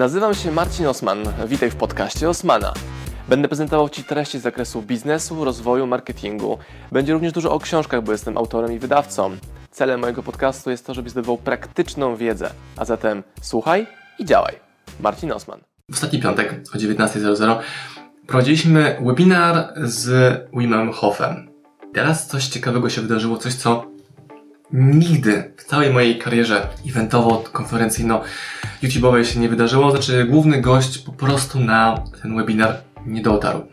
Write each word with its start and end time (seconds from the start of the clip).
Nazywam 0.00 0.34
się 0.34 0.52
Marcin 0.52 0.86
Osman. 0.86 1.18
Witaj 1.46 1.70
w 1.70 1.76
podcaście 1.76 2.28
Osmana. 2.28 2.72
Będę 3.28 3.48
prezentował 3.48 3.88
Ci 3.88 4.04
treści 4.04 4.38
z 4.38 4.42
zakresu 4.42 4.82
biznesu, 4.82 5.44
rozwoju, 5.44 5.86
marketingu. 5.86 6.58
Będzie 6.92 7.12
również 7.12 7.32
dużo 7.32 7.52
o 7.52 7.58
książkach, 7.58 8.02
bo 8.02 8.12
jestem 8.12 8.38
autorem 8.38 8.72
i 8.72 8.78
wydawcą. 8.78 9.36
Celem 9.70 10.00
mojego 10.00 10.22
podcastu 10.22 10.70
jest 10.70 10.86
to, 10.86 10.94
żebyś 10.94 11.12
zdobywał 11.12 11.38
praktyczną 11.38 12.16
wiedzę. 12.16 12.50
A 12.76 12.84
zatem 12.84 13.22
słuchaj 13.42 13.86
i 14.18 14.24
działaj. 14.24 14.54
Marcin 15.00 15.32
Osman. 15.32 15.60
W 15.90 15.94
ostatni 15.94 16.20
piątek 16.20 16.60
o 16.74 16.78
19.00 16.78 17.58
prowadziliśmy 18.26 18.96
webinar 19.06 19.74
z 19.76 20.10
Wimem 20.52 20.92
Hofem. 20.92 21.50
Teraz 21.94 22.26
coś 22.26 22.46
ciekawego 22.46 22.90
się 22.90 23.00
wydarzyło, 23.00 23.36
coś 23.36 23.54
co 23.54 23.89
nigdy 24.72 25.52
w 25.56 25.64
całej 25.64 25.92
mojej 25.92 26.18
karierze 26.18 26.68
eventowo-konferencyjno-youtube'owej 26.86 29.24
się 29.24 29.40
nie 29.40 29.48
wydarzyło. 29.48 29.90
Znaczy, 29.90 30.24
główny 30.24 30.60
gość 30.60 30.98
po 30.98 31.12
prostu 31.12 31.60
na 31.60 32.04
ten 32.22 32.36
webinar 32.36 32.76
nie 33.06 33.22
dotarł. 33.22 33.66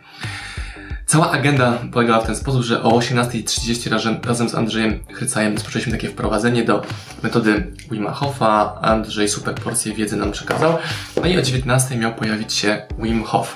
Cała 1.06 1.32
agenda 1.32 1.74
polegała 1.92 2.22
w 2.22 2.26
ten 2.26 2.36
sposób, 2.36 2.64
że 2.64 2.84
o 2.84 2.90
18.30 2.90 3.92
razem, 3.92 4.18
razem 4.26 4.50
z 4.50 4.56
Andrzejem 4.56 5.00
Chrycajem 5.14 5.54
rozpoczęliśmy 5.54 5.92
takie 5.92 6.10
wprowadzenie 6.10 6.64
do 6.64 6.82
metody 7.24 7.74
Wima 7.92 8.12
Hofa. 8.12 8.80
Andrzej 8.82 9.30
super 9.30 9.56
porcję 9.56 9.94
wiedzy 9.94 10.18
nam 10.18 10.32
przekazał. 10.32 10.78
No 11.16 11.26
i 11.28 11.38
o 11.38 11.42
19.00 11.42 11.98
miał 11.98 12.14
pojawić 12.14 12.54
się 12.54 12.82
Wim 13.00 13.24
Hof. 13.24 13.56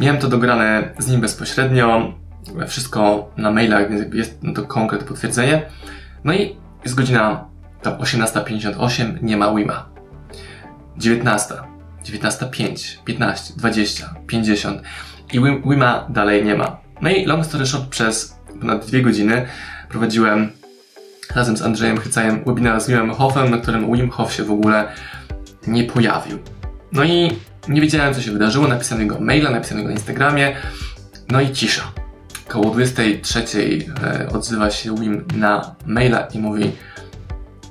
Miałem 0.00 0.20
to 0.20 0.28
dograne 0.28 0.94
z 0.98 1.08
nim 1.08 1.20
bezpośrednio. 1.20 2.14
Wszystko 2.68 3.30
na 3.36 3.50
mailach, 3.50 3.90
więc 3.90 4.14
jest 4.14 4.38
no 4.42 4.52
to 4.52 4.62
konkret 4.62 5.04
potwierdzenie. 5.04 5.62
No 6.24 6.32
i 6.32 6.56
jest 6.84 6.94
godzina 6.94 7.44
18.58, 7.84 9.22
nie 9.22 9.36
ma 9.36 9.54
Wima. 9.54 9.88
19, 10.96 11.54
19.05, 12.04 13.02
15, 13.04 13.54
20, 13.56 14.14
50 14.26 14.82
i 15.32 15.40
Wima 15.40 16.06
dalej 16.08 16.44
nie 16.44 16.54
ma. 16.54 16.80
No 17.00 17.10
i 17.10 17.26
long 17.26 17.46
story 17.46 17.66
short, 17.66 17.88
przez 17.88 18.36
ponad 18.60 18.86
dwie 18.86 19.02
godziny 19.02 19.46
prowadziłem 19.88 20.50
razem 21.34 21.56
z 21.56 21.62
Andrzejem 21.62 21.98
Chycajem 21.98 22.44
webinar 22.44 22.80
z 22.80 22.88
Wimem 22.88 23.10
Hofem, 23.10 23.50
na 23.50 23.58
którym 23.58 23.92
Wim 23.92 24.10
Hof 24.10 24.32
się 24.32 24.44
w 24.44 24.50
ogóle 24.50 24.88
nie 25.66 25.84
pojawił. 25.84 26.38
No 26.92 27.04
i 27.04 27.30
nie 27.68 27.80
wiedziałem, 27.80 28.14
co 28.14 28.22
się 28.22 28.32
wydarzyło. 28.32 28.68
Napisałem 28.68 29.02
jego 29.02 29.20
maila, 29.20 29.50
napisałem 29.50 29.78
jego 29.78 29.88
na 29.88 29.96
Instagramie. 29.96 30.56
No 31.28 31.40
i 31.40 31.52
cisza. 31.52 31.92
Koło 32.50 32.70
23 32.70 33.44
e, 34.02 34.28
odzywa 34.28 34.70
się 34.70 34.94
Wim 34.94 35.24
na 35.34 35.74
maila 35.86 36.20
i 36.20 36.38
mówi 36.38 36.72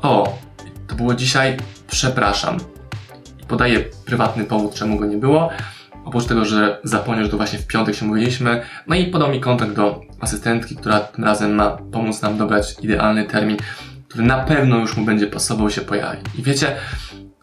O, 0.01 0.37
to 0.87 0.95
było 0.95 1.13
dzisiaj, 1.13 1.57
przepraszam. 1.87 2.57
I 3.43 3.45
podaje 3.45 3.79
prywatny 4.05 4.43
powód, 4.43 4.73
czemu 4.73 4.99
go 4.99 5.05
nie 5.05 5.17
było. 5.17 5.49
Oprócz 6.05 6.25
tego, 6.25 6.45
że 6.45 6.79
zapomniał, 6.83 7.25
że 7.25 7.31
to 7.31 7.37
właśnie 7.37 7.59
w 7.59 7.67
piątek 7.67 7.95
się 7.95 8.05
mówiliśmy. 8.05 8.61
No 8.87 8.95
i 8.95 9.05
podał 9.05 9.31
mi 9.31 9.39
kontakt 9.39 9.73
do 9.73 10.01
asystentki, 10.19 10.75
która 10.75 10.99
tym 10.99 11.23
razem 11.23 11.55
ma 11.55 11.77
pomóc 11.91 12.21
nam 12.21 12.37
dobrać 12.37 12.75
idealny 12.81 13.25
termin, 13.25 13.57
który 14.07 14.23
na 14.23 14.37
pewno 14.37 14.77
już 14.77 14.97
mu 14.97 15.05
będzie 15.05 15.27
pasował 15.27 15.69
się 15.69 15.81
pojawi. 15.81 16.21
I 16.37 16.43
wiecie, 16.43 16.75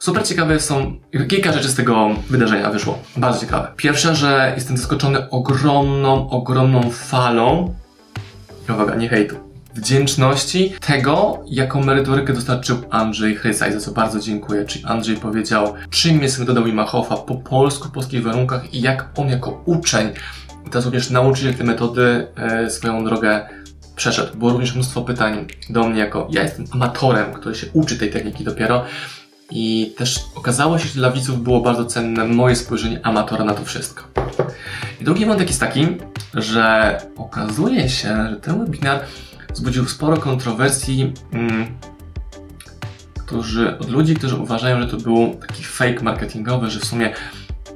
Super 0.07 0.27
ciekawe 0.27 0.61
są, 0.61 1.01
kilka 1.29 1.53
rzeczy 1.53 1.69
z 1.69 1.75
tego 1.75 2.09
wydarzenia 2.31 2.71
wyszło. 2.71 2.99
Bardzo 3.17 3.41
ciekawe. 3.41 3.73
Pierwsza, 3.77 4.15
że 4.15 4.53
jestem 4.55 4.77
zaskoczony 4.77 5.31
ogromną, 5.31 6.31
ogromną 6.31 6.91
falą, 6.91 7.75
i 8.69 8.73
uwaga, 8.73 8.95
nie 8.95 9.09
hejtu, 9.09 9.37
wdzięczności 9.75 10.75
tego, 10.81 11.45
jaką 11.47 11.85
merytorykę 11.85 12.33
dostarczył 12.33 12.77
Andrzej 12.91 13.37
Chrycaj, 13.37 13.73
za 13.73 13.81
co 13.81 13.93
bardzo 13.93 14.21
dziękuję. 14.21 14.65
Czyli 14.65 14.85
Andrzej 14.85 15.17
powiedział, 15.17 15.75
czym 15.91 16.23
jest 16.23 16.39
metoda 16.39 16.63
Wimachowa 16.63 17.17
po 17.17 17.35
polsku, 17.35 17.89
w 17.89 17.93
polskich 17.93 18.23
warunkach 18.23 18.75
i 18.75 18.81
jak 18.81 19.09
on 19.17 19.29
jako 19.29 19.63
uczeń, 19.65 20.13
teraz 20.70 20.85
również 20.85 21.11
nauczyciel 21.11 21.55
tej 21.55 21.67
metody, 21.67 22.27
e, 22.37 22.70
swoją 22.70 23.05
drogę 23.05 23.48
przeszedł. 23.97 24.39
Było 24.39 24.51
również 24.51 24.75
mnóstwo 24.75 25.03
pytań 25.03 25.47
do 25.70 25.89
mnie 25.89 26.01
jako, 26.01 26.29
ja 26.30 26.42
jestem 26.42 26.67
amatorem, 26.70 27.33
który 27.33 27.55
się 27.55 27.67
uczy 27.73 27.98
tej 27.98 28.11
techniki 28.11 28.45
dopiero, 28.45 28.85
i 29.51 29.95
też 29.96 30.20
okazało 30.34 30.79
się, 30.79 30.89
że 30.89 30.95
dla 30.95 31.11
widzów 31.11 31.42
było 31.42 31.61
bardzo 31.61 31.84
cenne 31.84 32.24
moje 32.24 32.57
spojrzenie 32.57 33.07
amatora 33.07 33.45
na 33.45 33.55
to 33.55 33.64
wszystko. 33.64 34.05
I 35.01 35.05
drugi 35.05 35.27
wątek 35.27 35.48
jest 35.48 35.61
taki, 35.61 35.86
że 36.34 36.98
okazuje 37.17 37.89
się, 37.89 38.08
że 38.30 38.36
ten 38.42 38.58
webinar 38.58 39.01
wzbudził 39.55 39.89
sporo 39.89 40.17
kontrowersji 40.17 41.12
mm, 41.33 41.67
którzy, 43.27 43.79
od 43.79 43.90
ludzi, 43.90 44.14
którzy 44.14 44.36
uważają, 44.36 44.80
że 44.80 44.89
to 44.89 44.96
był 44.96 45.36
taki 45.48 45.64
fake 45.64 46.02
marketingowy, 46.02 46.70
że 46.70 46.80
w 46.80 46.85
sumie 46.85 47.12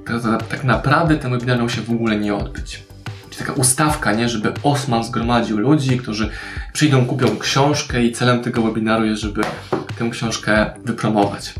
tak, 0.04 0.46
tak 0.46 0.64
naprawdę 0.64 1.16
ten 1.16 1.30
webinar 1.30 1.58
miał 1.58 1.68
się 1.68 1.80
w 1.80 1.90
ogóle 1.90 2.16
nie 2.16 2.34
odbyć. 2.34 2.82
Czyli 3.30 3.46
taka 3.46 3.52
ustawka, 3.52 4.12
nie, 4.12 4.28
żeby 4.28 4.52
Osman 4.62 5.04
zgromadził 5.04 5.58
ludzi, 5.58 5.98
którzy 5.98 6.30
przyjdą, 6.72 7.06
kupią 7.06 7.38
książkę 7.38 8.04
i 8.04 8.12
celem 8.12 8.42
tego 8.42 8.62
webinaru 8.62 9.04
jest, 9.04 9.22
żeby 9.22 9.40
tę 10.00 10.10
książkę 10.10 10.70
wypromować. 10.84 11.54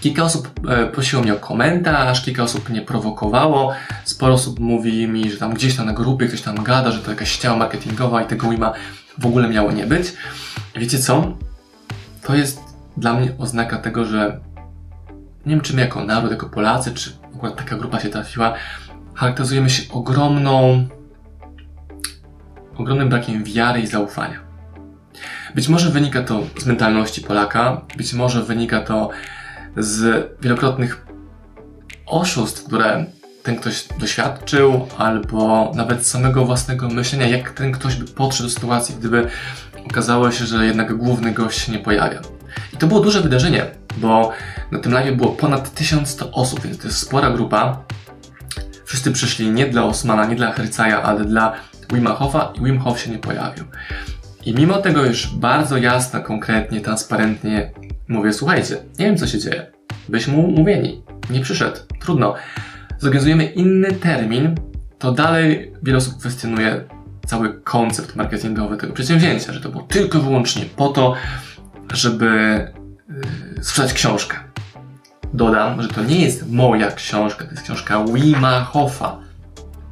Kilka 0.00 0.22
osób 0.22 0.60
e, 0.68 0.86
prosiło 0.86 1.22
mnie 1.22 1.34
o 1.34 1.36
komentarz, 1.36 2.24
kilka 2.24 2.42
osób 2.42 2.68
mnie 2.68 2.82
prowokowało, 2.82 3.72
sporo 4.04 4.34
osób 4.34 4.60
mówi 4.60 5.08
mi, 5.08 5.30
że 5.30 5.38
tam 5.38 5.54
gdzieś 5.54 5.76
tam 5.76 5.86
na 5.86 5.92
grupie 5.92 6.26
ktoś 6.26 6.42
tam 6.42 6.62
gada, 6.64 6.90
że 6.90 6.98
to 6.98 7.10
jakaś 7.10 7.30
ściema 7.30 7.56
marketingowa 7.56 8.22
i 8.22 8.26
tego 8.26 8.50
WIMA 8.50 8.72
w 9.18 9.26
ogóle 9.26 9.48
miało 9.48 9.72
nie 9.72 9.86
być. 9.86 10.12
Wiecie 10.76 10.98
co? 10.98 11.36
To 12.22 12.34
jest 12.34 12.60
dla 12.96 13.14
mnie 13.14 13.32
oznaka 13.38 13.78
tego, 13.78 14.04
że 14.04 14.40
nie 15.46 15.50
wiem, 15.54 15.60
czy 15.60 15.76
my 15.76 15.82
jako 15.82 16.04
naród, 16.04 16.30
jako 16.30 16.48
Polacy, 16.48 16.94
czy 16.94 17.12
akurat 17.36 17.56
taka 17.56 17.76
grupa 17.76 18.00
się 18.00 18.08
trafiła, 18.08 18.54
charakteryzujemy 19.14 19.70
się 19.70 19.92
ogromną, 19.92 20.88
ogromnym 22.76 23.08
brakiem 23.08 23.44
wiary 23.44 23.80
i 23.80 23.86
zaufania. 23.86 24.43
Być 25.54 25.68
może 25.68 25.90
wynika 25.90 26.22
to 26.22 26.42
z 26.58 26.66
mentalności 26.66 27.20
Polaka, 27.20 27.80
być 27.96 28.12
może 28.12 28.42
wynika 28.42 28.80
to 28.80 29.10
z 29.76 30.26
wielokrotnych 30.42 31.06
oszustw, 32.06 32.64
które 32.64 33.04
ten 33.42 33.56
ktoś 33.56 33.84
doświadczył, 33.98 34.88
albo 34.98 35.72
nawet 35.74 36.06
samego 36.06 36.44
własnego 36.44 36.88
myślenia, 36.88 37.26
jak 37.26 37.50
ten 37.50 37.72
ktoś 37.72 37.96
by 37.96 38.04
podszedł 38.04 38.48
do 38.48 38.54
sytuacji, 38.54 38.94
gdyby 38.98 39.28
okazało 39.90 40.30
się, 40.30 40.46
że 40.46 40.66
jednak 40.66 40.96
główny 40.96 41.32
gość 41.32 41.60
się 41.60 41.72
nie 41.72 41.78
pojawia. 41.78 42.20
I 42.72 42.76
to 42.76 42.86
było 42.86 43.00
duże 43.00 43.20
wydarzenie, 43.20 43.66
bo 43.96 44.32
na 44.70 44.78
tym 44.78 44.92
live 44.92 45.16
było 45.16 45.30
ponad 45.30 45.74
1100 45.74 46.30
osób, 46.30 46.60
więc 46.60 46.78
to 46.78 46.88
jest 46.88 46.98
spora 46.98 47.30
grupa. 47.30 47.84
Wszyscy 48.84 49.12
przyszli 49.12 49.50
nie 49.50 49.66
dla 49.66 49.84
Osmana, 49.84 50.26
nie 50.26 50.36
dla 50.36 50.52
Hercaja, 50.52 51.02
ale 51.02 51.24
dla 51.24 51.52
Wima 51.92 52.14
Hofa 52.14 52.52
i 52.54 52.64
Wim 52.64 52.78
Hof 52.78 53.00
się 53.00 53.10
nie 53.10 53.18
pojawił. 53.18 53.64
I 54.46 54.54
mimo 54.54 54.78
tego 54.78 55.04
już 55.04 55.34
bardzo 55.36 55.76
jasno, 55.76 56.20
konkretnie, 56.20 56.80
transparentnie 56.80 57.70
mówię, 58.08 58.32
słuchajcie, 58.32 58.76
nie 58.98 59.06
wiem 59.06 59.16
co 59.16 59.26
się 59.26 59.38
dzieje. 59.38 59.66
Byśmy 60.08 60.32
mu 60.32 60.50
mówieni. 60.50 61.02
Nie 61.30 61.40
przyszedł. 61.40 61.76
Trudno. 62.00 62.34
Zorganizujemy 62.98 63.44
inny 63.44 63.92
termin, 63.92 64.54
to 64.98 65.12
dalej 65.12 65.72
wiele 65.82 65.98
osób 65.98 66.18
kwestionuje 66.18 66.84
cały 67.26 67.60
koncept 67.60 68.16
marketingowy 68.16 68.76
tego 68.76 68.92
przedsięwzięcia, 68.92 69.52
że 69.52 69.60
to 69.60 69.68
było 69.68 69.82
tylko 69.82 70.20
wyłącznie 70.20 70.64
po 70.76 70.88
to, 70.88 71.14
żeby 71.92 72.26
yy, 73.56 73.64
sprzedać 73.64 73.92
książkę. 73.92 74.36
Dodam, 75.34 75.82
że 75.82 75.88
to 75.88 76.02
nie 76.02 76.20
jest 76.20 76.50
moja 76.50 76.90
książka, 76.90 77.44
to 77.44 77.50
jest 77.50 77.62
książka 77.62 78.04
Wima 78.04 78.60
Hoffa, 78.60 79.18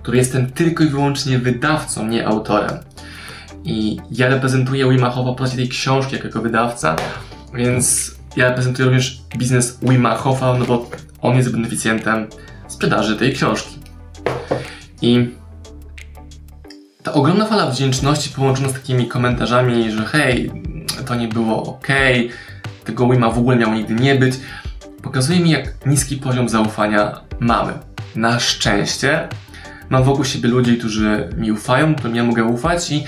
który 0.02 0.18
jestem 0.18 0.50
tylko 0.50 0.84
i 0.84 0.88
wyłącznie 0.88 1.38
wydawcą, 1.38 2.08
nie 2.08 2.26
autorem. 2.26 2.78
I 3.64 3.96
ja 4.10 4.28
reprezentuję 4.28 4.90
Wima 4.90 5.10
Hoffa 5.10 5.32
po 5.32 5.48
tej 5.48 5.68
książki 5.68 6.16
jako 6.24 6.40
wydawca, 6.40 6.96
więc 7.54 8.14
ja 8.36 8.48
reprezentuję 8.48 8.86
również 8.86 9.22
biznes 9.36 9.78
Wima 9.82 10.16
Hoffa, 10.16 10.54
no 10.58 10.64
bo 10.64 10.90
on 11.20 11.36
jest 11.36 11.52
beneficjentem 11.52 12.26
sprzedaży 12.68 13.16
tej 13.16 13.32
książki. 13.32 13.78
I 15.02 15.28
ta 17.02 17.12
ogromna 17.12 17.46
fala 17.46 17.70
wdzięczności 17.70 18.30
połączona 18.30 18.68
z 18.68 18.72
takimi 18.72 19.08
komentarzami, 19.08 19.90
że 19.90 20.04
hej, 20.04 20.52
to 21.06 21.14
nie 21.14 21.28
było 21.28 21.62
ok, 21.62 21.88
tego 22.84 23.08
Wima 23.08 23.30
w 23.30 23.38
ogóle 23.38 23.56
miało 23.56 23.74
nigdy 23.74 23.94
nie 23.94 24.14
być, 24.14 24.34
pokazuje 25.02 25.40
mi, 25.40 25.50
jak 25.50 25.86
niski 25.86 26.16
poziom 26.16 26.48
zaufania 26.48 27.20
mamy. 27.40 27.72
Na 28.16 28.40
szczęście 28.40 29.28
mam 29.90 30.04
wokół 30.04 30.24
siebie 30.24 30.48
ludzi, 30.48 30.78
którzy 30.78 31.28
mi 31.36 31.52
ufają, 31.52 31.94
którym 31.94 32.16
ja 32.16 32.24
mogę 32.24 32.44
ufać 32.44 32.90
i 32.90 33.04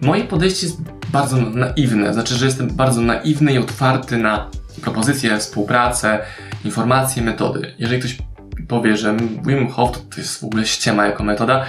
moje 0.00 0.24
podejście 0.24 0.66
jest 0.66 0.80
bardzo 1.12 1.36
naiwne. 1.36 2.14
Znaczy, 2.14 2.34
że 2.34 2.46
jestem 2.46 2.68
bardzo 2.68 3.00
naiwny 3.00 3.52
i 3.52 3.58
otwarty 3.58 4.16
na 4.16 4.50
propozycje, 4.82 5.38
współpracę, 5.38 6.18
informacje, 6.64 7.22
metody. 7.22 7.74
Jeżeli 7.78 8.00
ktoś 8.00 8.18
powie, 8.68 8.96
że 8.96 9.16
Wim 9.46 9.68
Hof 9.68 9.90
to 9.92 10.16
jest 10.16 10.40
w 10.40 10.44
ogóle 10.44 10.66
ściema 10.66 11.06
jako 11.06 11.24
metoda, 11.24 11.64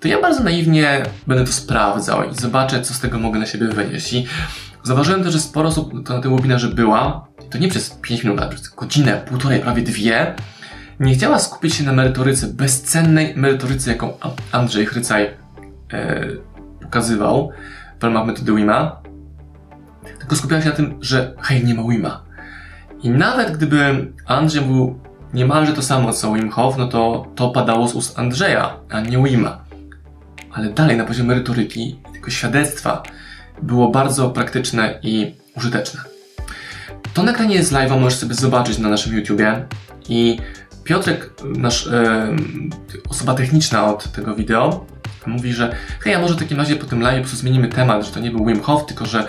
to 0.00 0.08
ja 0.08 0.20
bardzo 0.20 0.42
naiwnie 0.42 1.02
będę 1.26 1.44
to 1.44 1.52
sprawdzał 1.52 2.30
i 2.30 2.34
zobaczę, 2.34 2.82
co 2.82 2.94
z 2.94 3.00
tego 3.00 3.18
mogę 3.18 3.38
na 3.38 3.46
siebie 3.46 3.68
wynieść. 3.68 4.12
I 4.12 4.26
zauważyłem 4.82 5.22
też, 5.22 5.32
że 5.32 5.40
sporo 5.40 5.68
osób 5.68 6.06
to 6.06 6.14
na 6.14 6.20
tym 6.22 6.36
webinarze 6.36 6.68
była, 6.68 7.26
to 7.50 7.58
nie 7.58 7.68
przez 7.68 7.90
5 7.90 8.24
minut, 8.24 8.40
ale 8.40 8.50
przez 8.50 8.68
godzinę, 8.68 9.22
półtorej, 9.28 9.60
prawie 9.60 9.82
dwie, 9.82 10.34
nie 11.00 11.14
chciała 11.14 11.38
skupić 11.38 11.74
się 11.74 11.84
na 11.84 11.92
merytoryce, 11.92 12.46
bezcennej 12.46 13.34
merytoryce, 13.36 13.90
jaką 13.90 14.12
Andrzej 14.52 14.86
Chrycaj 14.86 15.30
e, 15.92 16.26
pokazywał 16.86 17.50
w 18.00 18.04
ramach 18.04 18.26
metody 18.26 18.52
WIMA, 18.52 19.02
tylko 20.18 20.36
skupiała 20.36 20.62
się 20.62 20.68
na 20.68 20.74
tym, 20.74 20.98
że 21.00 21.34
hej, 21.40 21.64
nie 21.64 21.74
ma 21.74 21.82
WIMA. 21.82 22.24
I 23.02 23.10
nawet 23.10 23.56
gdyby 23.56 24.12
Andrzej 24.26 24.64
mówił 24.64 24.98
niemalże 25.34 25.72
to 25.72 25.82
samo 25.82 26.12
co 26.12 26.32
Wim 26.32 26.50
Hof, 26.50 26.76
no 26.76 26.88
to 26.88 27.26
to 27.34 27.50
padało 27.50 27.88
z 27.88 27.94
ust 27.94 28.18
Andrzeja, 28.18 28.76
a 28.90 29.00
nie 29.00 29.22
Wima. 29.22 29.64
Ale 30.52 30.70
dalej 30.70 30.96
na 30.96 31.04
poziomie 31.04 31.28
merytoryki 31.28 31.88
i 31.88 32.12
tego 32.14 32.30
świadectwa 32.30 33.02
było 33.62 33.90
bardzo 33.90 34.30
praktyczne 34.30 34.98
i 35.02 35.34
użyteczne. 35.56 36.00
To 37.14 37.22
nagranie 37.22 37.64
z 37.64 37.72
live'a 37.72 38.00
możesz 38.00 38.18
sobie 38.18 38.34
zobaczyć 38.34 38.78
na 38.78 38.88
naszym 38.88 39.16
YouTubie 39.16 39.66
i 40.08 40.38
Piotrek, 40.86 41.30
nasz, 41.44 41.88
osoba 43.08 43.34
techniczna 43.34 43.84
od 43.84 44.12
tego 44.12 44.34
wideo, 44.34 44.86
mówi, 45.26 45.52
że 45.52 45.76
hej, 46.00 46.14
a 46.14 46.18
może 46.18 46.34
w 46.34 46.38
takim 46.38 46.58
razie 46.58 46.76
po 46.76 46.86
tym 46.86 47.00
live 47.00 47.28
zmienimy 47.28 47.68
temat, 47.68 48.06
że 48.06 48.12
to 48.12 48.20
nie 48.20 48.30
był 48.30 48.46
Wim 48.46 48.60
Hof, 48.60 48.86
tylko 48.86 49.06
że 49.06 49.28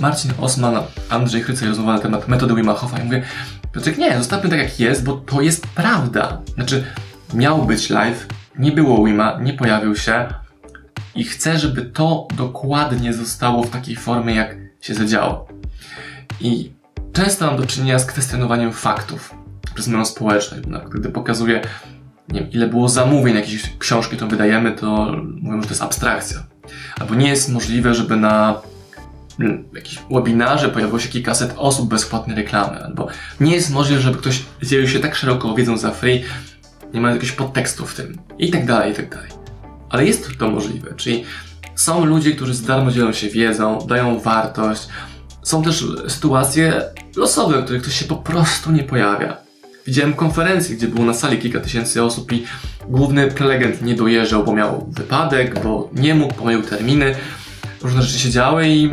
Marcin 0.00 0.32
Osman, 0.40 0.74
Andrzej 1.10 1.42
Chrycej 1.42 1.68
rozmawiał 1.68 1.94
na 1.94 2.02
temat 2.02 2.28
metody 2.28 2.54
Wima 2.54 2.74
Hofa. 2.74 2.98
I 2.98 3.04
mówię, 3.04 3.22
Piotrek, 3.72 3.98
nie, 3.98 4.18
zostawmy 4.18 4.50
tak 4.50 4.58
jak 4.58 4.80
jest, 4.80 5.04
bo 5.04 5.12
to 5.12 5.40
jest 5.40 5.66
prawda. 5.66 6.40
Znaczy, 6.54 6.84
miał 7.34 7.64
być 7.64 7.90
live, 7.90 8.26
nie 8.58 8.72
było 8.72 9.04
Wima, 9.04 9.38
nie 9.42 9.52
pojawił 9.52 9.96
się 9.96 10.26
i 11.14 11.24
chcę, 11.24 11.58
żeby 11.58 11.82
to 11.82 12.28
dokładnie 12.36 13.12
zostało 13.12 13.62
w 13.62 13.70
takiej 13.70 13.96
formie, 13.96 14.34
jak 14.34 14.56
się 14.80 14.94
zadziało. 14.94 15.48
I 16.40 16.72
często 17.12 17.46
mam 17.46 17.56
do 17.56 17.66
czynienia 17.66 17.98
z 17.98 18.06
kwestionowaniem 18.06 18.72
faktów 18.72 19.34
przez 19.78 19.88
moją 19.88 20.04
społeczność. 20.04 20.62
Gdy 20.90 21.08
pokazuję, 21.08 21.60
nie 22.28 22.40
wiem, 22.40 22.50
ile 22.50 22.66
było 22.66 22.88
zamówień 22.88 23.36
jakiejś 23.36 23.62
książki, 23.78 24.16
którą 24.16 24.30
wydajemy, 24.30 24.72
to 24.72 25.16
mówią, 25.42 25.60
że 25.62 25.68
to 25.68 25.72
jest 25.72 25.82
abstrakcja. 25.82 26.38
Albo 27.00 27.14
nie 27.14 27.28
jest 27.28 27.48
możliwe, 27.48 27.94
żeby 27.94 28.16
na 28.16 28.60
jakimś 29.74 29.98
webinarze 30.10 30.68
pojawiło 30.68 30.98
się 30.98 31.08
kilkaset 31.08 31.54
osób 31.56 31.88
bezpłatnej 31.88 32.36
reklamy, 32.36 32.84
albo 32.84 33.08
nie 33.40 33.54
jest 33.54 33.70
możliwe, 33.70 34.02
żeby 34.02 34.18
ktoś 34.18 34.42
dzielił 34.62 34.88
się 34.88 34.98
tak 34.98 35.14
szeroko 35.14 35.54
wiedzą 35.54 35.76
za 35.76 35.90
free, 35.90 36.24
nie 36.94 37.00
ma 37.00 37.08
jakiegoś 37.08 37.32
podtekstu 37.32 37.86
w 37.86 37.94
tym, 37.94 38.18
i 38.38 38.50
tak 38.50 38.66
dalej, 38.66 38.92
i 38.92 38.94
tak 38.94 39.10
dalej. 39.14 39.30
Ale 39.90 40.06
jest 40.06 40.28
to 40.38 40.50
możliwe, 40.50 40.94
czyli 40.96 41.24
są 41.74 42.04
ludzie, 42.04 42.32
którzy 42.32 42.54
z 42.54 42.62
darmo 42.62 42.90
dzielą 42.90 43.12
się 43.12 43.28
wiedzą, 43.28 43.78
dają 43.88 44.20
wartość. 44.20 44.88
Są 45.42 45.62
też 45.62 45.84
sytuacje 46.08 46.82
losowe, 47.16 47.60
w 47.60 47.64
których 47.64 47.82
ktoś 47.82 47.94
się 47.94 48.04
po 48.04 48.16
prostu 48.16 48.72
nie 48.72 48.82
pojawia. 48.82 49.47
Widziałem 49.88 50.14
konferencję, 50.14 50.76
gdzie 50.76 50.88
było 50.88 51.06
na 51.06 51.14
sali 51.14 51.38
kilka 51.38 51.60
tysięcy 51.60 52.02
osób 52.02 52.32
i 52.32 52.44
główny 52.88 53.30
prelegent 53.30 53.82
nie 53.82 53.94
dojeżdżał, 53.94 54.44
bo 54.44 54.52
miał 54.52 54.86
wypadek, 54.90 55.62
bo 55.62 55.90
nie 55.92 56.14
mógł, 56.14 56.34
pomylił 56.34 56.62
terminy. 56.62 57.14
Różne 57.82 58.02
rzeczy 58.02 58.18
się 58.18 58.30
działy 58.30 58.68
i 58.68 58.90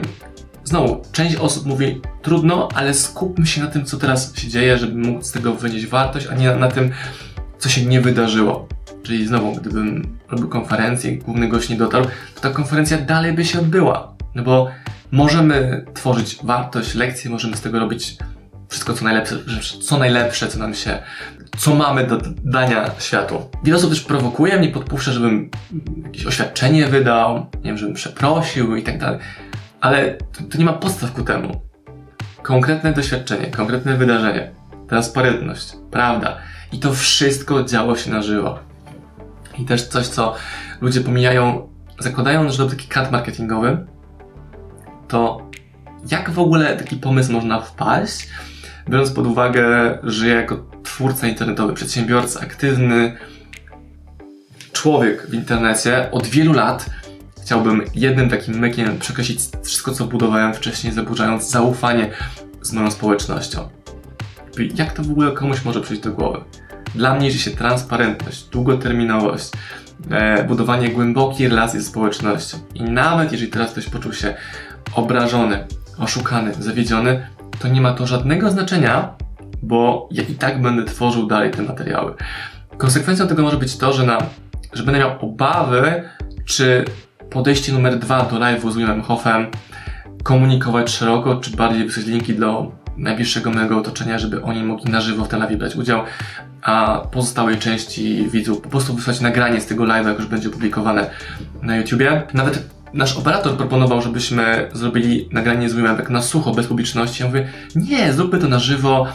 znowu, 0.64 1.02
część 1.12 1.36
osób 1.36 1.66
mówi 1.66 2.02
trudno, 2.22 2.70
ale 2.76 2.94
skupmy 2.94 3.48
się 3.48 3.62
na 3.62 3.68
tym, 3.68 3.86
co 3.86 3.98
teraz 3.98 4.38
się 4.38 4.48
dzieje, 4.48 4.78
żeby 4.78 5.10
móc 5.10 5.26
z 5.26 5.32
tego 5.32 5.54
wynieść 5.54 5.88
wartość, 5.88 6.28
a 6.28 6.36
nie 6.36 6.48
na, 6.48 6.56
na 6.56 6.68
tym, 6.68 6.92
co 7.60 7.70
się 7.70 7.86
nie 7.86 8.02
wydarzyło. 8.02 8.68
Czyli 9.04 9.28
znowu, 9.28 9.56
gdybym 9.56 10.18
robił 10.30 10.50
konferencję 10.50 11.12
i 11.12 11.18
główny 11.18 11.48
gość 11.48 11.70
nie 11.70 11.78
dotarł, 11.78 12.06
to 12.36 12.42
ta 12.42 12.50
konferencja 12.50 12.98
dalej 12.98 13.34
by 13.34 13.46
się 13.46 13.60
odbyła. 13.60 14.16
No 14.36 14.44
bo 14.44 14.68
możemy 15.12 15.86
tworzyć 15.94 16.38
wartość, 16.44 16.96
lekcje, 16.96 17.32
możemy 17.32 17.58
z 17.58 17.62
tego 17.62 17.80
robić 17.80 18.18
wszystko 18.70 18.94
co 18.94 19.06
najlepsze, 19.06 19.38
co 19.82 19.98
najlepsze, 19.98 20.48
co 20.48 20.60
nam 20.60 20.74
się, 20.74 21.00
co 21.58 21.76
mamy 21.76 22.08
do 22.08 22.18
dania 22.44 22.92
światu. 23.00 23.50
Wiele 23.64 23.78
osób 23.78 23.90
też 23.90 24.02
prowokuje 24.02 24.60
mnie, 24.60 24.70
podpuszcza, 24.70 25.12
żebym 25.12 25.50
jakieś 26.04 26.26
oświadczenie 26.26 26.88
wydał, 26.88 27.46
nie 27.56 27.64
wiem, 27.64 27.78
żebym 27.78 27.96
przeprosił 27.96 28.76
i 28.76 28.84
tak 28.84 29.00
dalej. 29.00 29.20
Ale 29.82 30.14
to, 30.14 30.44
to 30.52 30.58
nie 30.58 30.66
ma 30.66 30.74
podstaw 30.74 31.14
ku 31.14 31.24
temu. 31.24 31.62
Konkretne 32.44 32.94
doświadczenie, 32.94 33.48
konkretne 33.48 33.98
wydarzenie, 33.98 34.52
transparentność, 34.90 35.74
prawda. 35.92 36.38
I 36.72 36.80
to 36.80 36.94
wszystko 36.94 37.64
działo 37.64 37.96
się 37.96 38.12
na 38.12 38.22
żywo. 38.22 38.60
I 39.58 39.66
też 39.66 39.88
coś, 39.88 40.08
co 40.08 40.36
ludzie 40.82 41.02
pomijają, 41.02 41.70
zakładając, 42.00 42.52
że 42.52 42.58
to 42.58 42.70
taki 42.70 42.88
kat 42.88 43.12
marketingowy, 43.12 43.86
to 45.08 45.50
jak 46.12 46.30
w 46.30 46.40
ogóle 46.40 46.78
taki 46.78 46.96
pomysł 46.96 47.32
można 47.32 47.62
wpaść, 47.62 48.30
biorąc 48.90 49.12
pod 49.12 49.28
uwagę, 49.28 49.98
że 50.04 50.28
jako 50.28 50.66
twórca 50.84 51.28
internetowy, 51.28 51.74
przedsiębiorca, 51.74 52.40
aktywny 52.40 53.18
człowiek 54.74 55.28
w 55.28 55.34
internecie 55.34 56.12
od 56.12 56.28
wielu 56.28 56.54
lat 56.54 56.90
chciałbym 57.44 57.84
jednym 57.96 58.30
takim 58.30 58.60
mykiem 58.60 59.00
przekreślić 59.00 59.40
wszystko, 59.64 59.92
co 59.92 60.06
budowałem 60.06 60.54
wcześniej, 60.54 60.94
zaburzając 60.94 61.50
zaufanie 61.50 62.10
z 62.62 62.74
moją 62.74 62.92
społecznością. 62.92 63.70
Jak 64.76 64.94
to 64.94 65.04
w 65.04 65.12
ogóle 65.12 65.32
komuś 65.32 65.66
może 65.66 65.82
przyjść 65.82 66.04
do 66.04 66.12
głowy? 66.12 66.42
Dla 66.96 67.16
mnie 67.16 67.28
liczy 67.28 67.40
się 67.40 67.52
transparentność, 67.52 68.44
długoterminowość, 68.44 69.52
e, 70.12 70.44
budowanie 70.44 70.90
głębokiej 70.90 71.50
relacji 71.50 71.80
ze 71.80 71.86
społecznością. 71.86 72.58
I 72.74 72.84
nawet 72.84 73.32
jeżeli 73.32 73.52
teraz 73.52 73.72
ktoś 73.72 73.90
poczuł 73.90 74.14
się 74.14 74.36
obrażony, 74.94 75.68
oszukany, 75.98 76.54
zawiedziony, 76.54 77.28
to 77.60 77.68
nie 77.68 77.82
ma 77.82 77.94
to 77.94 78.08
żadnego 78.08 78.52
znaczenia, 78.52 79.16
bo 79.64 80.10
ja 80.12 80.24
i 80.24 80.34
tak 80.34 80.62
będę 80.62 80.84
tworzył 80.84 81.28
dalej 81.28 81.52
te 81.52 81.62
materiały. 81.62 82.14
Konsekwencją 82.78 83.28
tego 83.28 83.44
może 83.44 83.58
być 83.58 83.78
to, 83.78 83.94
że, 83.94 84.06
na, 84.06 84.18
że 84.74 84.84
będę 84.84 85.00
miał 85.00 85.12
obawy, 85.22 86.04
czy 86.46 86.86
podejście 87.30 87.74
numer 87.74 88.00
dwa 88.00 88.24
do 88.24 88.36
live'u 88.36 88.72
z 88.72 88.78
Willem 88.78 89.02
Hoffem 89.02 89.48
komunikować 90.24 90.90
szeroko, 90.90 91.36
czy 91.36 91.58
bardziej 91.58 91.86
wysłać 91.86 92.06
linki 92.06 92.34
do 92.34 92.72
najbliższego 92.98 93.52
mojego 93.52 93.78
otoczenia, 93.78 94.20
żeby 94.20 94.44
oni 94.44 94.64
mogli 94.64 94.92
na 94.92 95.02
żywo 95.02 95.26
w 95.26 95.28
tym 95.28 95.40
live 95.40 95.58
brać 95.58 95.76
udział, 95.76 96.04
a 96.62 97.02
pozostałej 97.12 97.58
części 97.58 98.30
widzów 98.30 98.62
po 98.62 98.70
prostu 98.70 98.94
wysłać 98.94 99.22
nagranie 99.22 99.62
z 99.62 99.66
tego 99.66 99.84
live'a, 99.84 100.08
jak 100.08 100.18
już 100.18 100.28
będzie 100.28 100.50
opublikowane 100.50 101.10
na 101.62 101.78
YouTubie. 101.78 102.24
Nawet 102.34 102.75
nasz 102.96 103.18
operator 103.18 103.58
proponował, 103.58 104.02
żebyśmy 104.02 104.70
zrobili 104.74 105.30
nagranie 105.32 105.70
z 105.70 105.74
Willem 105.74 105.98
tak 105.98 106.10
na 106.10 106.22
sucho, 106.22 106.52
bez 106.52 106.68
publiczności. 106.68 107.24
Ja 107.24 107.30
mówię, 107.30 107.50
nie, 107.76 108.14
zróbmy 108.14 108.40
to 108.40 108.48
na 108.48 108.60
żywo, 108.60 109.08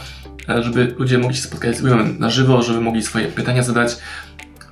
żeby 0.47 0.95
ludzie 0.97 1.17
mogli 1.17 1.35
się 1.35 1.43
spotkać 1.43 1.77
z 1.77 1.81
Willem 1.81 2.19
na 2.19 2.29
żywo, 2.29 2.61
żeby 2.61 2.81
mogli 2.81 3.03
swoje 3.03 3.27
pytania 3.27 3.63
zadać. 3.63 3.97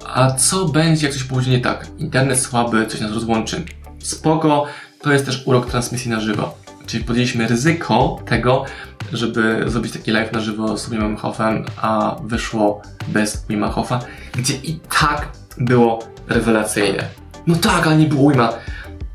A 0.05 0.31
co 0.31 0.65
będzie, 0.65 1.05
jak 1.05 1.15
coś 1.15 1.23
pójdzie 1.23 1.51
nie 1.51 1.59
tak? 1.59 1.87
Internet 1.97 2.39
słaby, 2.39 2.85
coś 2.85 3.01
nas 3.01 3.11
rozłączy. 3.11 3.63
Spoko, 3.99 4.65
to 5.01 5.13
jest 5.13 5.25
też 5.25 5.43
urok 5.45 5.69
transmisji 5.69 6.11
na 6.11 6.19
żywo. 6.19 6.57
Czyli 6.85 7.03
podjęliśmy 7.03 7.47
ryzyko 7.47 8.19
tego, 8.25 8.65
żeby 9.13 9.63
zrobić 9.67 9.93
taki 9.93 10.11
live 10.11 10.31
na 10.31 10.39
żywo 10.39 10.77
z 10.77 10.89
Wimem 10.89 11.17
Hofem, 11.17 11.65
a 11.81 12.15
wyszło 12.23 12.81
bez 13.07 13.45
Wima 13.49 13.69
Hofa, 13.69 13.99
gdzie 14.33 14.53
i 14.53 14.79
tak 14.99 15.29
było 15.57 15.99
rewelacyjne. 16.27 17.03
No 17.47 17.55
tak, 17.55 17.87
ale 17.87 17.97
nie 17.97 18.05
było 18.05 18.31
Wima. 18.31 18.53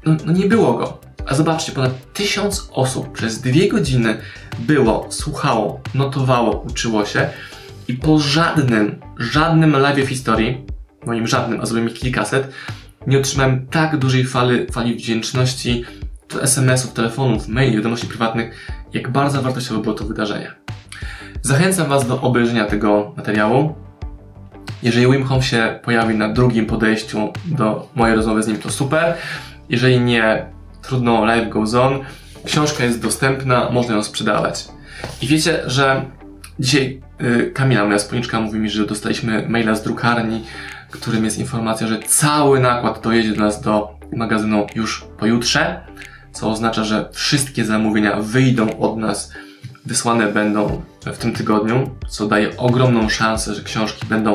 No, 0.07 0.17
no 0.27 0.33
nie 0.33 0.47
było 0.47 0.75
go. 0.75 0.99
A 1.27 1.35
zobaczcie, 1.35 1.73
ponad 1.73 2.13
tysiąc 2.13 2.69
osób 2.73 3.13
przez 3.13 3.41
dwie 3.41 3.69
godziny 3.69 4.17
było, 4.59 5.07
słuchało, 5.11 5.81
notowało, 5.95 6.61
uczyło 6.61 7.05
się 7.05 7.29
i 7.89 7.95
po 7.95 8.19
żadnym, 8.19 9.01
żadnym 9.19 9.73
live 9.73 10.07
w 10.07 10.09
historii, 10.09 10.67
moim 11.07 11.27
żadnym, 11.27 11.61
a 11.61 11.67
zrobiłem 11.67 11.89
ich 11.89 12.01
kilkaset, 12.01 12.53
nie 13.07 13.19
otrzymałem 13.19 13.67
tak 13.67 13.97
dużej 13.97 14.25
fali, 14.25 14.67
fali 14.73 14.95
wdzięczności, 14.95 15.85
SMS-ów, 16.43 16.93
telefonów, 16.93 17.49
maili, 17.49 17.77
wiadomości 17.77 18.07
prywatnych, 18.07 18.69
jak 18.93 19.11
bardzo 19.11 19.43
wartościowe 19.43 19.83
było 19.83 19.95
to 19.95 20.05
wydarzenie. 20.05 20.53
Zachęcam 21.43 21.89
Was 21.89 22.07
do 22.07 22.21
obejrzenia 22.21 22.65
tego 22.65 23.13
materiału. 23.17 23.75
Jeżeli 24.83 25.13
Wim 25.13 25.25
Hof 25.25 25.45
się 25.45 25.79
pojawi 25.83 26.15
na 26.15 26.29
drugim 26.29 26.67
podejściu 26.67 27.33
do 27.45 27.89
mojej 27.95 28.17
rozmowy 28.17 28.43
z 28.43 28.47
nim, 28.47 28.59
to 28.59 28.71
super. 28.71 29.15
Jeżeli 29.69 30.01
nie, 30.01 30.47
trudno, 30.83 31.25
live 31.25 31.49
goes 31.49 31.75
on. 31.75 31.99
Książka 32.45 32.85
jest 32.85 33.03
dostępna, 33.03 33.71
można 33.71 33.95
ją 33.95 34.03
sprzedawać. 34.03 34.69
I 35.23 35.27
wiecie, 35.27 35.63
że 35.67 36.05
dzisiaj 36.59 37.01
y, 37.21 37.51
Kamila, 37.55 37.85
moja 37.85 37.99
spółniczka, 37.99 38.41
mówi 38.41 38.59
mi, 38.59 38.71
że 38.71 38.87
dostaliśmy 38.87 39.49
maila 39.49 39.75
z 39.75 39.83
drukarni, 39.83 40.45
którym 40.91 41.25
jest 41.25 41.39
informacja, 41.39 41.87
że 41.87 41.99
cały 41.99 42.61
nakład 42.61 43.01
dojedzie 43.01 43.33
do 43.33 43.41
nas 43.41 43.61
do 43.61 43.99
magazynu 44.13 44.67
już 44.75 45.05
pojutrze, 45.19 45.87
co 46.33 46.51
oznacza, 46.51 46.85
że 46.85 47.09
wszystkie 47.13 47.65
zamówienia 47.65 48.17
wyjdą 48.21 48.79
od 48.79 48.97
nas, 48.97 49.33
wysłane 49.87 50.33
będą 50.33 50.83
w 51.07 51.19
tym 51.19 51.33
tygodniu, 51.33 51.91
co 52.09 52.27
daje 52.27 52.57
ogromną 52.57 53.09
szansę, 53.09 53.55
że 53.55 53.63
książki 53.63 54.07
będą 54.07 54.35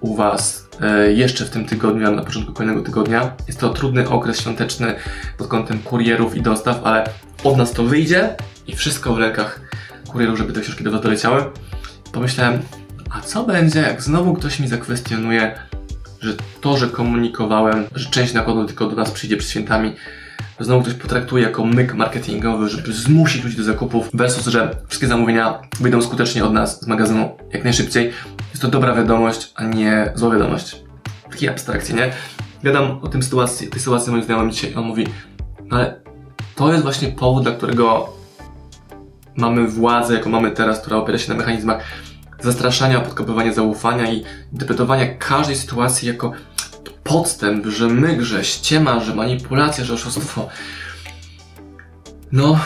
u 0.00 0.16
Was 0.16 0.67
jeszcze 1.14 1.44
w 1.44 1.50
tym 1.50 1.64
tygodniu, 1.64 2.08
a 2.08 2.10
na 2.10 2.22
początku 2.22 2.52
kolejnego 2.52 2.82
tygodnia. 2.82 3.32
Jest 3.46 3.60
to 3.60 3.68
trudny 3.70 4.08
okres 4.08 4.40
świąteczny 4.40 4.94
pod 5.38 5.48
kątem 5.48 5.78
kurierów 5.78 6.36
i 6.36 6.42
dostaw, 6.42 6.80
ale 6.84 7.04
od 7.44 7.56
nas 7.56 7.72
to 7.72 7.84
wyjdzie 7.84 8.36
i 8.66 8.76
wszystko 8.76 9.14
w 9.14 9.18
rękach 9.18 9.60
kurierów, 10.08 10.38
żeby 10.38 10.52
te 10.52 10.60
książki 10.60 10.84
do 10.84 10.90
Was 10.90 11.02
doleciały. 11.02 11.44
Pomyślałem, 12.12 12.62
a 13.10 13.20
co 13.20 13.44
będzie, 13.44 13.80
jak 13.80 14.02
znowu 14.02 14.34
ktoś 14.34 14.60
mi 14.60 14.68
zakwestionuje, 14.68 15.58
że 16.20 16.34
to, 16.60 16.76
że 16.76 16.88
komunikowałem, 16.88 17.84
że 17.94 18.10
część 18.10 18.32
nakładu 18.34 18.64
tylko 18.64 18.86
do 18.86 18.96
nas 18.96 19.10
przyjdzie 19.10 19.36
przed 19.36 19.50
świętami, 19.50 19.92
znowu 20.60 20.82
ktoś 20.82 20.94
potraktuje 20.94 21.44
jako 21.44 21.64
myk 21.64 21.94
marketingowy, 21.94 22.68
żeby 22.68 22.92
zmusić 22.92 23.44
ludzi 23.44 23.56
do 23.56 23.62
zakupów, 23.62 24.10
versus, 24.14 24.46
że 24.46 24.76
wszystkie 24.86 25.06
zamówienia 25.06 25.58
wyjdą 25.80 26.02
skutecznie 26.02 26.44
od 26.44 26.52
nas 26.52 26.80
z 26.80 26.86
magazynu 26.86 27.36
jak 27.52 27.64
najszybciej. 27.64 28.12
Jest 28.50 28.62
to 28.62 28.68
dobra 28.68 28.94
wiadomość, 28.94 29.52
a 29.54 29.64
nie 29.64 30.12
zła 30.14 30.30
wiadomość. 30.30 30.82
Takie 31.30 31.50
abstrakcje, 31.50 31.94
nie? 31.94 32.12
Gadam 32.62 32.98
o 33.02 33.08
tym 33.08 33.22
sytuacji, 33.22 33.68
tej 33.68 33.80
sytuacji 33.80 34.12
moim 34.12 34.24
znajomym 34.24 34.50
dzisiaj. 34.50 34.74
On 34.74 34.84
mówi, 34.84 35.06
no 35.64 35.76
ale 35.76 36.00
to 36.54 36.72
jest 36.72 36.82
właśnie 36.82 37.08
powód, 37.08 37.42
dla 37.42 37.52
którego 37.52 38.12
mamy 39.36 39.68
władzę, 39.68 40.14
jaką 40.14 40.30
mamy 40.30 40.50
teraz, 40.50 40.80
która 40.80 40.96
opiera 40.96 41.18
się 41.18 41.32
na 41.32 41.38
mechanizmach 41.38 41.82
zastraszania, 42.42 43.00
podkopywania 43.00 43.52
zaufania 43.52 44.12
i 44.12 44.24
interpretowania 44.52 45.14
każdej 45.14 45.56
sytuacji 45.56 46.08
jako 46.08 46.32
podstęp, 47.04 47.66
że 47.66 47.88
myk, 47.88 48.20
że 48.20 48.44
ściema, 48.44 49.00
że 49.00 49.14
manipulacja, 49.14 49.84
że 49.84 49.94
oszustwo. 49.94 50.48
No, 52.32 52.58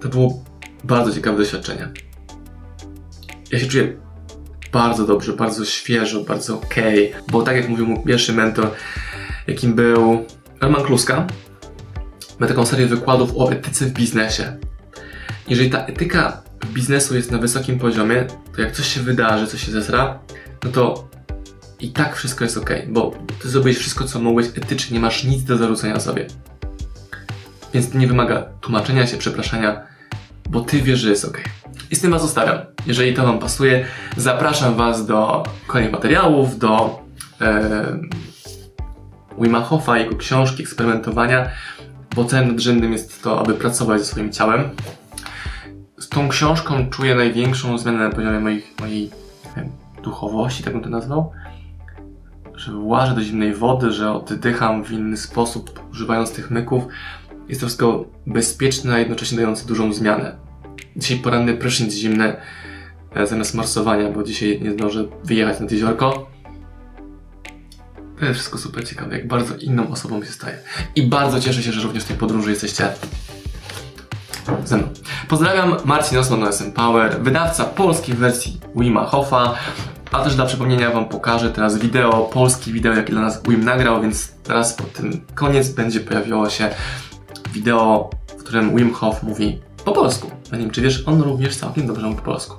to 0.00 0.08
było 0.08 0.44
bardzo 0.84 1.12
ciekawe 1.12 1.38
doświadczenie. 1.38 1.88
Ja 3.52 3.58
się 3.58 3.66
czuję 3.66 3.96
bardzo 4.72 5.06
dobrze, 5.06 5.32
bardzo 5.32 5.64
świeżo, 5.64 6.24
bardzo 6.24 6.54
okej, 6.54 7.10
okay, 7.10 7.22
bo 7.28 7.42
tak 7.42 7.56
jak 7.56 7.68
mówił 7.68 7.86
mój 7.86 8.04
pierwszy 8.04 8.32
mentor, 8.32 8.70
jakim 9.46 9.74
był 9.74 10.24
Roman 10.60 10.84
Kluska, 10.84 11.26
ma 12.38 12.46
taką 12.46 12.66
serię 12.66 12.86
wykładów 12.86 13.30
o 13.36 13.52
etyce 13.52 13.86
w 13.86 13.92
biznesie. 13.92 14.56
Jeżeli 15.48 15.70
ta 15.70 15.86
etyka 15.86 16.42
biznesu 16.66 17.16
jest 17.16 17.30
na 17.30 17.38
wysokim 17.38 17.78
poziomie, 17.78 18.26
to 18.56 18.62
jak 18.62 18.72
coś 18.72 18.86
się 18.94 19.00
wydarzy, 19.00 19.46
coś 19.46 19.66
się 19.66 19.72
zesra, 19.72 20.18
no 20.64 20.70
to 20.70 21.08
i 21.80 21.90
tak 21.90 22.16
wszystko 22.16 22.44
jest 22.44 22.56
ok, 22.56 22.70
bo 22.88 23.14
ty 23.42 23.48
zrobiłeś 23.48 23.78
wszystko, 23.78 24.04
co 24.04 24.18
mogłeś 24.18 24.46
etycznie, 24.46 24.94
nie 24.94 25.00
masz 25.00 25.24
nic 25.24 25.44
do 25.44 25.56
zarzucenia 25.56 26.00
sobie. 26.00 26.26
Więc 27.74 27.94
nie 27.94 28.06
wymaga 28.06 28.42
tłumaczenia 28.60 29.06
się, 29.06 29.16
przepraszania, 29.16 29.86
bo 30.50 30.60
ty 30.60 30.82
wiesz, 30.82 30.98
że 30.98 31.10
jest 31.10 31.24
ok. 31.24 31.40
I 31.90 31.96
z 31.96 32.00
tym 32.00 32.10
was 32.10 32.22
zostawiam. 32.22 32.58
Jeżeli 32.86 33.14
to 33.14 33.22
wam 33.22 33.38
pasuje, 33.38 33.86
zapraszam 34.16 34.74
was 34.74 35.06
do 35.06 35.42
kolejnych 35.66 35.92
materiałów, 35.92 36.58
do 36.58 37.02
e, 37.40 37.98
Wima 39.40 39.60
Hofa, 39.60 39.98
jego 39.98 40.16
książki, 40.16 40.62
eksperymentowania, 40.62 41.50
bo 42.16 42.24
celem 42.24 42.48
nadrzędnym 42.48 42.92
jest 42.92 43.22
to, 43.22 43.40
aby 43.40 43.54
pracować 43.54 44.00
ze 44.00 44.06
swoim 44.06 44.32
ciałem. 44.32 44.70
Tą 46.18 46.28
książką 46.28 46.90
czuję 46.90 47.14
największą 47.14 47.78
zmianę 47.78 47.98
na 47.98 48.10
poziomie 48.10 48.40
moich, 48.40 48.74
mojej 48.80 49.10
wiem, 49.56 49.68
duchowości, 50.02 50.62
tak 50.62 50.72
bym 50.72 50.82
to 50.82 50.88
nazwał. 50.88 51.32
Że 52.54 52.72
włażę 52.72 53.14
do 53.14 53.22
zimnej 53.22 53.54
wody, 53.54 53.92
że 53.92 54.12
oddycham 54.12 54.84
w 54.84 54.90
inny 54.90 55.16
sposób, 55.16 55.80
używając 55.90 56.32
tych 56.32 56.50
myków. 56.50 56.84
Jest 57.48 57.60
to 57.60 57.66
wszystko 57.66 58.04
bezpieczne, 58.26 58.94
a 58.94 58.98
jednocześnie 58.98 59.38
dające 59.38 59.66
dużą 59.66 59.92
zmianę. 59.92 60.36
Dzisiaj 60.96 61.18
poranny 61.18 61.54
prysznic 61.54 61.94
zimny 61.94 62.36
e, 63.14 63.26
zamiast 63.26 63.54
morsowania, 63.54 64.10
bo 64.10 64.22
dzisiaj 64.22 64.60
nie 64.62 64.72
zdążę 64.72 65.04
wyjechać 65.24 65.60
nad 65.60 65.72
jeziorko. 65.72 66.30
To 68.18 68.24
jest 68.24 68.34
wszystko 68.34 68.58
super 68.58 68.88
ciekawe, 68.88 69.18
jak 69.18 69.28
bardzo 69.28 69.56
inną 69.56 69.90
osobą 69.90 70.24
się 70.24 70.32
staje. 70.32 70.58
I 70.96 71.02
bardzo 71.02 71.40
cieszę 71.40 71.62
się, 71.62 71.72
że 71.72 71.82
również 71.82 72.04
w 72.04 72.08
tej 72.08 72.16
podróży 72.16 72.50
jesteście 72.50 72.88
ze 74.64 74.76
mną. 74.76 74.88
Pozdrawiam, 75.28 75.76
Marcin 75.84 76.18
Osman 76.18 76.44
OSM 76.44 76.72
Power, 76.72 77.22
wydawca 77.22 77.64
polskiej 77.64 78.14
wersji 78.14 78.60
Wima 78.76 79.04
Hoffa. 79.04 79.54
A 80.12 80.24
też 80.24 80.34
dla 80.34 80.46
przypomnienia 80.46 80.90
Wam 80.90 81.08
pokażę 81.08 81.50
teraz 81.50 81.78
wideo, 81.78 82.22
polskie 82.22 82.72
wideo, 82.72 82.94
jakie 82.94 83.12
dla 83.12 83.20
nas 83.20 83.42
Wim 83.42 83.64
nagrał, 83.64 84.02
więc 84.02 84.32
teraz 84.32 84.74
po 84.74 84.84
tym 84.84 85.20
koniec 85.34 85.68
będzie 85.68 86.00
pojawiło 86.00 86.50
się 86.50 86.70
wideo, 87.52 88.10
w 88.28 88.34
którym 88.34 88.76
Wim 88.76 88.94
Hof 88.94 89.22
mówi 89.22 89.60
po 89.84 89.92
polsku. 89.92 90.30
Nie 90.52 90.58
wiem, 90.58 90.70
czy 90.70 90.80
wiesz, 90.80 91.08
on 91.08 91.22
również 91.22 91.56
całkiem 91.56 91.86
dobrze 91.86 92.06
mówi 92.06 92.16
po 92.16 92.22
polsku. 92.22 92.56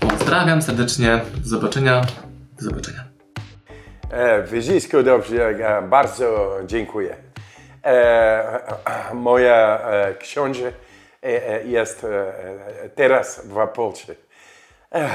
Pozdrawiam 0.00 0.62
serdecznie, 0.62 1.20
do 1.36 1.48
zobaczenia, 1.48 2.00
do 2.58 2.64
zobaczenia. 2.64 3.04
E, 4.10 4.42
Wyzisku 4.42 5.02
dobrze, 5.02 5.54
bardzo 5.88 6.58
dziękuję. 6.66 7.16
E, 7.84 8.60
moja 9.14 9.80
e, 9.80 10.14
książka 10.14 10.85
jest 11.64 12.04
e, 12.04 12.08
e, 12.08 12.88
teraz 12.88 13.46
w 13.46 13.66
Polsce. 13.68 14.14
E, 14.94 15.08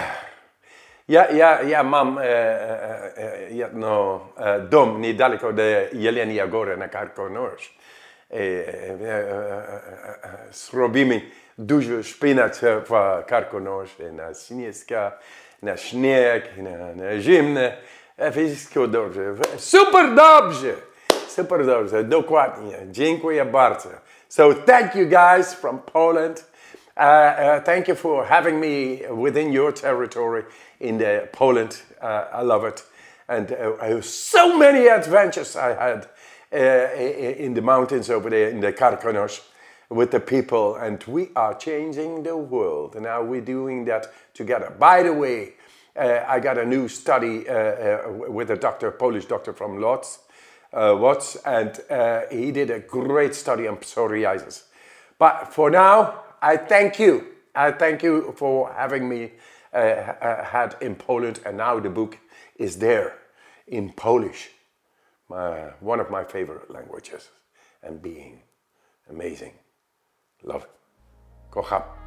Ja, 1.07 1.25
ja, 1.31 1.61
ja 1.61 1.83
mam 1.83 2.17
e, 2.17 2.23
e, 2.23 3.17
e, 3.17 3.51
jedno 3.51 4.19
e, 4.37 4.59
dom 4.59 5.01
niedaleko 5.01 5.47
od 5.47 5.55
Jelenia 5.93 6.47
Góry 6.47 6.77
na 6.77 6.87
Karkonosz. 6.87 7.75
E, 8.31 8.35
e, 8.35 8.39
e, 8.39 9.17
e, 10.23 10.37
zrobimy 10.51 11.21
dużo 11.57 12.03
szpinać 12.03 12.53
w 12.61 13.23
Karkonosz, 13.27 13.95
na 14.11 14.33
śnieżka, 14.33 15.11
na 15.61 15.77
śnieg, 15.77 16.43
na, 16.57 16.95
na 16.95 17.19
zimne. 17.19 17.77
E, 18.17 18.31
Wszystko 18.31 18.87
dobrze. 18.87 19.33
Super 19.57 20.15
dobrze! 20.15 20.73
Super 21.27 21.65
dobrze, 21.65 22.03
dokładnie. 22.03 22.77
Dziękuję 22.87 23.45
bardzo. 23.45 23.89
So 24.31 24.53
thank 24.53 24.95
you 24.95 25.07
guys 25.07 25.53
from 25.53 25.79
Poland. 25.79 26.41
Uh, 26.95 27.01
uh, 27.01 27.59
thank 27.63 27.89
you 27.89 27.95
for 27.95 28.23
having 28.23 28.61
me 28.61 29.05
within 29.09 29.51
your 29.51 29.73
territory 29.73 30.45
in 30.79 30.97
the 30.99 31.27
Poland. 31.33 31.81
Uh, 32.01 32.27
I 32.31 32.41
love 32.41 32.63
it. 32.63 32.81
And 33.27 33.51
uh, 33.51 34.01
so 34.01 34.57
many 34.57 34.87
adventures 34.87 35.57
I 35.57 35.73
had 35.73 36.07
uh, 36.53 36.95
in 36.95 37.55
the 37.55 37.61
mountains 37.61 38.09
over 38.09 38.29
there 38.29 38.47
in 38.47 38.61
the 38.61 38.71
Karkonosh 38.71 39.41
with 39.89 40.11
the 40.11 40.21
people. 40.21 40.77
And 40.77 41.03
we 41.03 41.31
are 41.35 41.53
changing 41.53 42.23
the 42.23 42.37
world. 42.37 42.95
And 42.95 43.03
now 43.03 43.21
we're 43.21 43.41
doing 43.41 43.83
that 43.85 44.13
together. 44.33 44.73
By 44.79 45.03
the 45.03 45.11
way, 45.11 45.55
I 45.93 46.39
got 46.39 46.57
a 46.57 46.65
new 46.65 46.87
study 46.87 47.39
with 48.29 48.49
a 48.49 48.57
doctor, 48.57 48.91
Polish 48.91 49.25
doctor 49.25 49.51
from 49.51 49.81
Lodz, 49.81 50.19
uh, 50.73 50.95
Watts, 50.97 51.35
and 51.45 51.79
uh, 51.89 52.21
he 52.31 52.51
did 52.51 52.69
a 52.69 52.79
great 52.79 53.35
study 53.35 53.67
on 53.67 53.77
psoriasis. 53.77 54.63
But 55.17 55.53
for 55.53 55.69
now, 55.69 56.23
I 56.41 56.57
thank 56.57 56.99
you. 56.99 57.27
I 57.53 57.71
thank 57.71 58.03
you 58.03 58.33
for 58.37 58.71
having 58.73 59.07
me 59.07 59.31
uh, 59.73 59.77
uh, 59.77 60.43
had 60.43 60.75
in 60.81 60.95
Poland, 60.95 61.39
and 61.45 61.57
now 61.57 61.79
the 61.79 61.89
book 61.89 62.17
is 62.55 62.77
there 62.77 63.17
in 63.67 63.91
Polish, 63.93 64.49
my, 65.29 65.71
one 65.79 65.99
of 65.99 66.09
my 66.09 66.23
favorite 66.23 66.69
languages, 66.71 67.29
and 67.83 68.01
being 68.01 68.41
amazing. 69.09 69.53
Love. 70.43 70.67
Kocham. 71.51 72.00